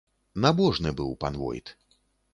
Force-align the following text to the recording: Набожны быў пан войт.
Набожны 0.45 0.93
быў 1.01 1.13
пан 1.25 1.33
войт. 1.45 1.75